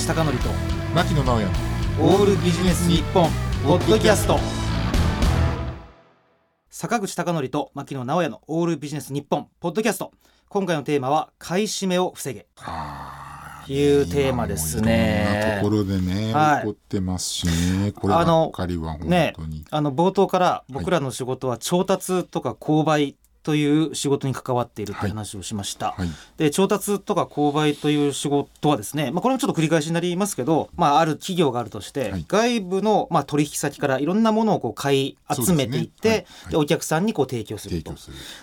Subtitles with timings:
[0.00, 0.48] 口貴則と
[0.94, 1.50] 牧野直哉
[2.00, 3.28] オールビジネス日本
[3.62, 4.38] ポッドキャスト。
[6.70, 10.12] 坂口貴則と牧野直哉のオールビジネス日本ポッドキャスト。
[10.48, 12.46] 今回のテーマは買い占めを防げ。
[12.62, 15.58] あいうテーマですね。
[15.60, 16.60] ところでね、はい。
[16.60, 17.92] 起こってますしね。
[17.92, 26.08] こればっかりは本ね当に、あの冒頭から僕らの仕事は調達とか購買という仕事に関わっているという話をしました、はい。
[26.36, 32.24] で調達とか購買という仕事はですね、まあ、これもちょっと繰り返しになりますけど、まあ、ある企業があるとして、はい。
[32.28, 36.54] 外部のまあ取引先からいろんなものをこう買い集めていってねはい。
[36.54, 36.64] はい。
[36.64, 37.94] お客さんにこう提供すると。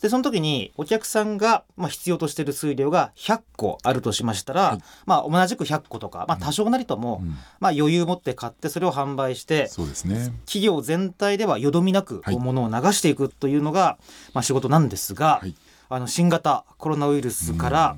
[0.00, 4.78] でその時にお客さんがまあ必要としている数量が100個あるとしましたら、はい。
[5.06, 7.28] まあ、同じく100個とか、まあ、多少なりとも、うん。
[7.60, 10.32] まあ、余裕持って買ってそれを販売してそうですね。
[10.46, 12.40] 企業全体ではよどみなくはい。
[12.40, 13.98] 物を流していくというのが、
[14.34, 15.54] まあ、仕事なんですが、はい。
[15.88, 17.96] あの新型コロナウイルスから、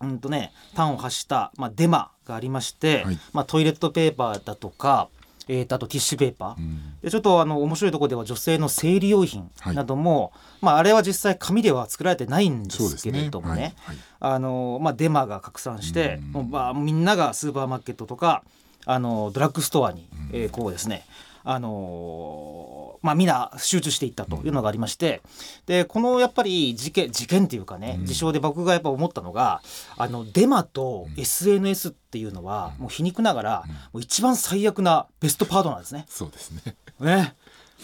[0.00, 3.18] うんとね、端を発した、まあ、デマがありまして、はい。
[3.32, 5.08] まあ、トイレットペーパーだとか、
[5.46, 6.80] えーとあとティッシュペーパー、うん。
[7.02, 13.74] でちょっとあの面白いところでは女性の生理用品なども、まあ、あれは実際紙では作られてないんですけれどもね。
[13.80, 13.96] はい。
[13.96, 14.04] はい。
[14.20, 16.50] あのまあ、デマが拡散して、うん。
[16.50, 18.42] まあ、みんながスーパーマーケットとか
[18.86, 21.04] あのドラッグストアに、えーこうですね
[21.44, 25.22] あのまあ、みんな集中していったというのがありまして
[25.66, 28.06] でこのやっぱり事件事件っていうかね、うん。
[28.06, 29.62] 事象で僕がやっぱ思ったのが
[29.96, 36.06] あのデマと SNS っていうのは、もう皮肉ながら、もう一番最悪なベストパートナーですね。
[36.08, 36.76] そうですね。
[37.00, 37.34] ね。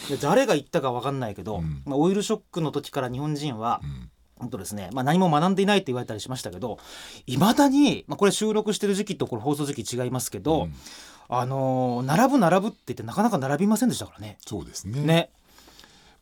[0.08, 1.82] で誰が言ったか分かんないけど、うん。
[1.84, 4.10] まあ、オイルショックの時から日本人は、うん。
[4.36, 6.78] 本当ですね、まあ、何も学んでいないって言われたりしましたけど
[7.24, 10.74] いまだに、まあ、これ収録してる時期とこれ放送時期違いますけど、うん
[11.28, 14.36] あのー並ぶ並ぶって言ってなかなか並びませんでしたからね。
[14.46, 15.00] そうですね。
[15.00, 15.30] ね。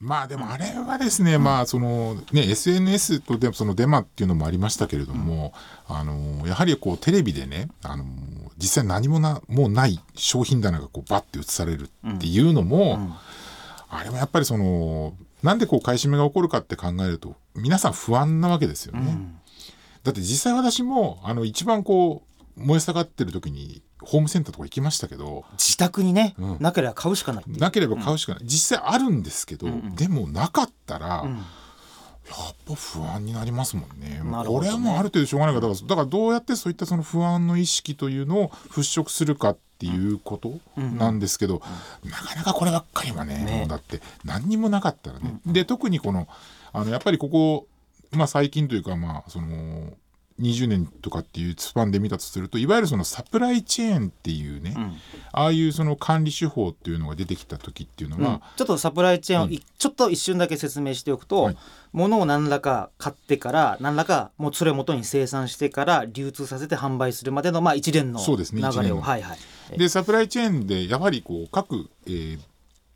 [0.02, 5.52] まあでもあれはですね、まあそのね SNS とでそのデマっていうのもありましたけれども、
[5.86, 8.04] あのやはりこうテレビでね、あの
[8.58, 13.16] 実際何もなもうない商品棚がこうバッて映されるっていうのも、ん。
[13.90, 19.00] あれもやっぱりそのなんでこう買い占めが起こるかって考えると皆さん不安なわけですよね。
[19.00, 19.38] うん。
[20.02, 26.56] だって実際私もあの一番こう燃え盛ってる時にホームセンターとか行きましたけど自宅にね、うん。
[26.60, 27.44] なければ買うしかない。
[27.46, 29.94] なければ買うしかない、実際あるんですけど、うんうん。
[29.94, 31.36] でもなかったら、うん。
[31.36, 31.40] や
[32.50, 34.20] っぱ不安になりますもんね。
[34.22, 34.44] ね。
[34.46, 40.98] これはもうある程度しょうがないからだからどうやってそういったその不安の意識というのを払拭するかっていうことうん。
[40.98, 41.62] なんですけど、
[42.04, 43.58] なかなかこればっかりはねね。
[43.58, 45.40] もうだって何にもなかったらね。
[45.46, 46.28] で特にこの
[46.72, 47.66] あのやっぱりここ、
[48.12, 49.92] まあ、最近というかまあその
[50.42, 54.92] 20年とかっていうスパンで見たとするといわゆるそのサプライチェーンっていうね、ん。
[55.32, 59.62] ああいうその管理手法っていうのが出てきた時っていうのは、ちょっとサプライチェーンをい、うん。
[59.78, 61.56] ちょっと一瞬だけ説明しておくと、はい。
[61.92, 69.34] 物を何らか買ってから何らかもうそれを元に生産してから流通させて販売するまでの、まあ、一連のそうですねはいは
[69.74, 69.78] い。
[69.78, 72.38] でサプライチェーンでやはりこう各、えー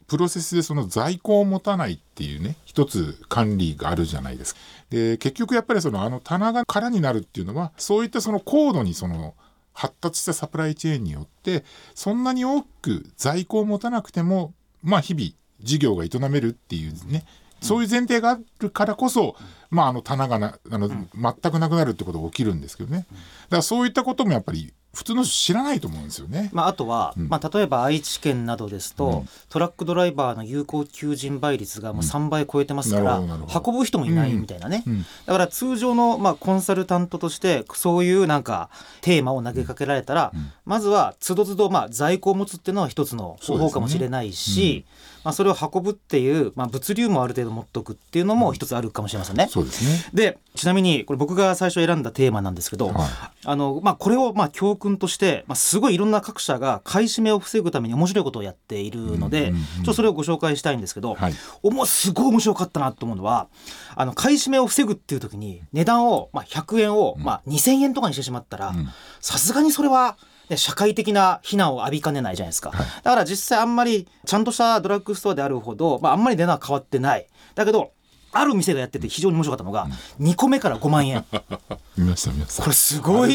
[0.06, 4.60] プロセスでその在庫を持たないっていうね一つ管理があるじゃないですか。
[4.90, 9.34] で結局やっぱりそのあの棚が空になるっていうのはそういったその高度にその
[9.72, 15.30] 発達したサプライチェーンによってそんなに多く在庫を持たなくてもまあ日々
[15.60, 17.24] 事業が営めるっていうね
[17.60, 19.34] そういう前提があるからこそ、
[19.70, 22.98] まあ、あの棚がなあの、全くなくなるってことが起きるんですけどね。
[22.98, 26.48] だからそういったこともやっぱり普通の人知らないと思うんですよね。
[26.54, 27.28] まあ、あとは、ん。
[27.28, 29.28] まあ、例えば愛知県などですと、うん。
[29.50, 33.72] トラックドライバーの有効求人倍率がもう3倍超えてますかなら、るほどなるほど。
[33.72, 35.02] 運ぶ人もいないみたいなね、うん。
[35.26, 38.70] だから通常の、まあ、コンサルタントとしてそういうなんか
[39.02, 40.52] テーマを投げかけられたら、ん。
[40.64, 44.86] まずはつどつど、まあ、在庫を持つっていうのは一つの方法かもしれないし、
[45.26, 49.48] まあ、それを運ぶっていう、まあ、物流もある程度持っとくっていうのも一つあるかもしれませんね。
[49.50, 50.04] そうですね。
[50.14, 53.08] でちなみにこれ僕が最初選んだテーマなんですけど、はい。
[53.44, 61.34] あのまあ、これをまあ教訓として、まあ、すごいいろんな各社が買い占めを防ぐために面白いことをやっているので、うんうんうんちょっとそれをご紹介したいんですけど、はい。
[61.62, 63.48] おもすごい面白かったなと思うのは
[63.94, 68.92] あの買い占めを防ぐっていう時に値段を、まあ、100円を、まあ、2,000円とかにしてしまったらん。
[69.21, 70.16] さすがにそれは。
[70.48, 72.86] ね社会的な非難を浴びかねないじゃないですか、はい。
[73.03, 77.27] だから実際あんまりちゃんとしたドラッグストアであるほど、まあ、あんまり値段は変わってない。
[77.56, 77.91] だけど
[78.38, 79.88] ある店がやってて非常に面白かったのが、
[80.21, 81.24] 2個目から5万円。
[81.97, 82.62] 見ました見ました。
[82.62, 83.33] これすごい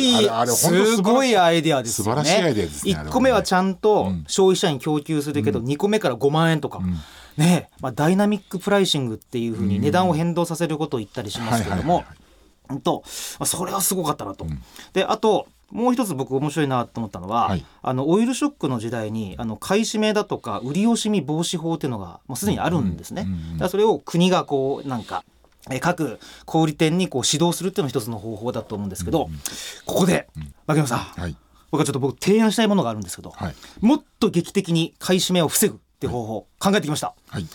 [0.47, 2.15] すごいアイデアですよね。
[2.15, 3.09] 素晴らしいアイデアですねあれはね。
[3.09, 4.23] 1個目はちゃんとうん。
[4.27, 6.99] 消費者に供給するけど、2個目から5万円とか、ん。
[7.37, 12.03] ねまあ、ダイナミックプライシングっていうふうに値段を変動させることを言ったりしますけども
[12.83, 13.03] と
[13.39, 14.45] まあそれはすごかったなと。
[14.93, 17.65] であともう一つ僕面白いなと思ったのは、はい。
[17.81, 23.27] あのオイルショックの時代にあの買い占めだとか売り惜しみ防止法っていうのがもうすでにあるんですね。
[23.69, 25.23] それを国がこうなんか
[25.69, 29.29] えー各小売店にこう指導するっていうのも一つの方法だと思うんですけど、
[29.85, 30.27] ここで
[30.67, 31.35] 牧野さんはい。
[31.71, 33.55] 僕はちょっと僕提案したいものがあるんですけど、はい。
[33.79, 37.13] もっと劇的に買い占めを防ぐっていう方法、考えてきました。
[37.29, 37.45] はい。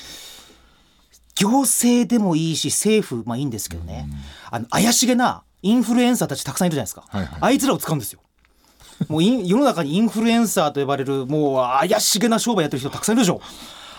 [1.35, 4.09] 行政でもいいし政府まあいいんですけどね、
[4.51, 7.39] あの怪しげなインフルエンサーたちたくさんいるじゃないですか、はいはい。
[7.41, 8.21] あいつらを使うんですよ。
[9.09, 13.41] もうイン 世の中にインフルエンサーと呼ばれるもう怪しげな商売やってる人たくさんいるでしょ。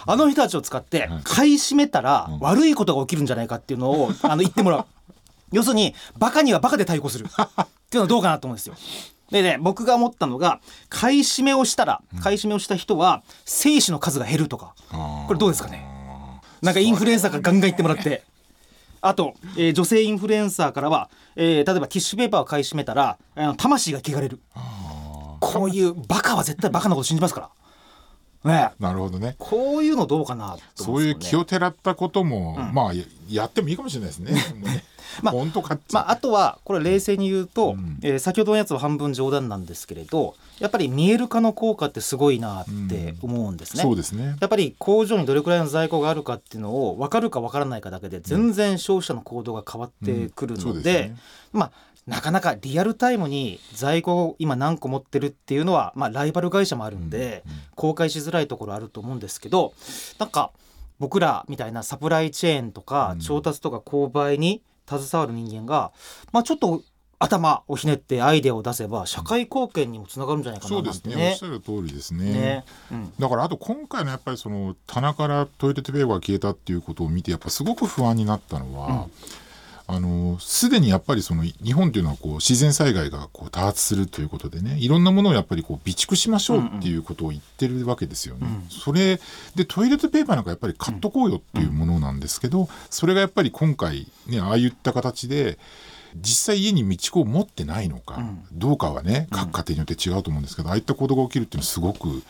[0.09, 4.86] あの人たちを使って買い占めたら悪いことが起きるんじゃないかっていうのをあの言ってもらう。
[5.51, 7.25] 要するにバカにはバカで対抗する。
[7.25, 8.75] っていうのはどうかなと思うんですよ。
[9.31, 14.74] でね僕が思ったのが買い占めをしたら買い占めをした人は精子の数が減るとか。
[14.89, 15.86] これどうですかね。
[16.62, 18.24] なんかインフルエンサーからガンガン言ってもらって。
[19.01, 24.39] あと、えー女性インフルエンサーからは、えー例えばティッシュペーパーを買い占めたら、あの魂が汚れる。
[25.39, 27.49] こういうバカは絶対バカなこと信じますから。
[28.44, 34.31] ねえなるほどねこういうのどうかなとそういう気をてらったことも、まあややってもいいかもしれないですね。
[35.21, 37.99] まあ本当かっちまあ、あとはこれ冷静に言うと、ん。
[38.01, 43.83] えー先ほどのやつは半分冗談なんですけれどやっぱり見える化の効果ってすごいなって思うんですね。
[43.83, 44.35] そうですね。
[44.39, 51.17] やっぱり工場にどれくらいの在庫があるかっていうのを分かるか分からないかだけで全然消費者の行動が変わってくるので,、ですね。
[51.53, 51.71] まあ
[52.07, 57.43] なかなかリアルタイムに在庫を今何個持ってるっていうのは、まあ、ライバル会社もあるんで、
[57.75, 59.73] 公開しづらいところあると思うんですけど
[60.17, 60.51] なんか
[60.99, 63.19] 僕らみたいなサプライチェーンとかうん。
[63.19, 65.91] 調達とか購買に携わる人間が、
[66.31, 66.81] まあ、ちょっと
[67.19, 71.31] 頭をひねってアイデアを出せば社会貢献にもつながるんじゃないかそうですね。
[71.31, 71.43] おっし。
[71.43, 72.31] ゃる通りですね。
[72.31, 79.07] ねうんだからあと今回のやっぱりその棚からトイレットペーパーが消えたっていうことを見てやっぱすごく不安になったのは、
[79.89, 88.47] あのすでにやっぱりその日本というのはこう自然災害がこう多発するということでねいろんなものをやっぱりこう備蓄しましょうっていうことを言ってるわけですよね。
[88.69, 89.19] それ
[89.55, 95.57] でトイレットペーパーなんかやっぱり買っとこうよっていうものなんですけど、それがやっぱり今回ねああいった形で
[96.17, 98.19] 実際家に備蓄を持ってないのか、
[98.51, 102.23] どうかはね各家庭によって違うと思うんですけど、ああいった行動が起きるっていうのはすごく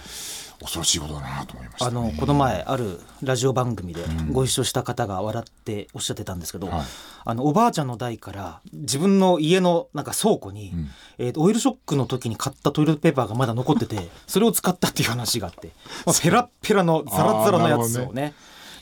[0.59, 1.99] 恐ろしいことだなと思いました、ね。
[1.99, 6.85] あのこの前あるラジオ番組でご一緒した方が笑っておっしゃってたんですけど、はい。
[7.25, 10.89] あのおばあちゃんの代から自分の家のなんか倉庫に、ん。
[11.17, 15.71] えーとオイルショックの時に買ったトイレットペーパーがまだ残っててそれを使ったっていう話があって、
[16.05, 18.33] まあ、ペラッペラのザラザラのやつをね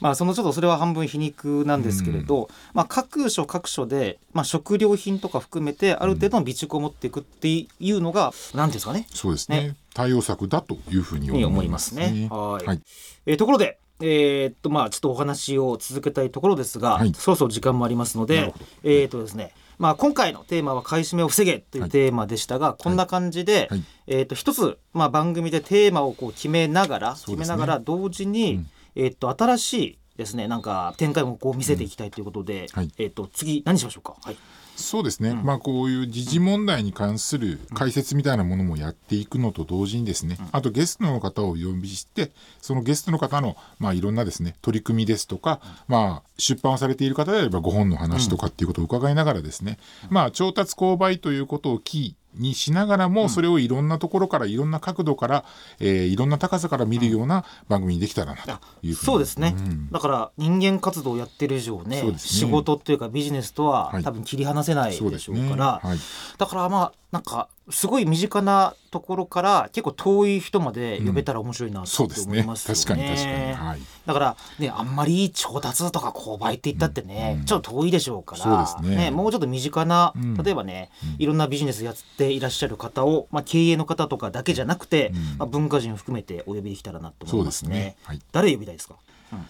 [0.01, 9.07] まあそのちょっとそれは半分皮肉なんですけれど、まあ、各所各所で、まあ、食料品とか含めてある程度の備蓄を持っていくっていうのが何んですかね。
[9.13, 9.75] そうですね。
[9.93, 11.71] 対応策だというふうにに思思いいまね。
[11.71, 12.27] ますすね。
[12.29, 12.81] はい、はい。
[13.25, 17.13] えーところで、えーっとまあちょっとお話を続けたいところですが、はい。
[17.15, 18.53] そろそろ時間もありますので
[18.83, 19.53] えーっとですね。
[19.77, 21.91] まあ、今回のテーマは買い占めを防げというはい。
[21.91, 23.83] テーマでしたが、こんな感じで、はい。
[24.07, 27.35] えーっと一つ、まあ、番組でテーマをこう決めながら、ね。
[27.35, 32.91] めながら同時に、うんえーっと新しいですねなんか展開もこう見せていきたいということで、はい。
[32.97, 34.15] えーっと次何しましょうか？
[34.21, 34.37] はい。
[34.77, 42.31] そうですね、まあこういう時事問題に関する解説みたいなものもやっていくのと同時にですね、あとゲストの方をお呼びして
[42.61, 49.77] そのゲストの方のまあいろんなですね取り組みですとか、まあ出版をされている方であればご本の話とかっていうことを伺いながらですね、
[50.09, 55.45] まあ調達購買ということをキーにしながらもそれをいろんなところからいろんな角度から、
[55.79, 58.51] えーいろんな高さから見るような番組にできたらなと
[58.83, 59.89] いうそうですね、ん。
[59.89, 62.17] だから人間活動をやってる以上ねね。
[62.17, 64.03] 仕事っていうかビジネスとははい。
[64.03, 65.49] 多分切り離せないでしょうそうですね。
[65.49, 65.97] から、はい。
[66.37, 72.33] だからまあなんかすごい身近なところから結構遠い人まで呼べたら面白いなってそうですね。
[72.33, 72.81] 思いますよね。
[72.83, 73.53] 確かに確かに。
[73.53, 73.79] はい。
[74.05, 79.11] だからねあんまり調達とか購買って言ったってね、ちょっと遠いでしょうからそうですね。
[79.11, 80.35] もうちょっと身近な、ん。
[80.35, 87.69] 例えばね、いろんなビジネスやっていらっしゃる方を、まあ、経営の方とかだけじゃなくて、まあ、文化人を含めてお呼びできたらなと思いますね。
[87.69, 87.95] すね。
[88.03, 88.21] はい。
[88.31, 88.95] 誰呼びたいですか？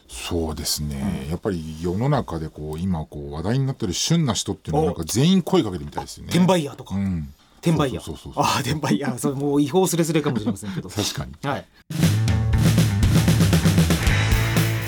[0.08, 6.30] そうですね、やっぱり世の中でこう今こう話題になってる旬な人っていうのはなんか全員声かけてみたいですよね。
[6.32, 7.32] 転売ヤーとか、うん、
[7.66, 8.44] 転売ヤーそうそうそうそう。
[8.44, 10.90] ああ転売ヤーそれもう違法すれすれかもしれませんけど。
[10.90, 11.34] 確かに。
[11.44, 11.66] はい。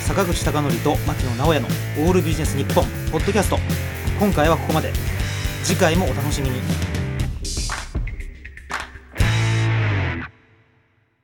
[0.00, 1.68] 坂口孝則と牧野直哉の
[2.06, 3.58] 「オールビジネス日本ポッドキャスト。
[4.20, 4.92] 今回はここまで。
[5.64, 6.60] 次回もお楽しみに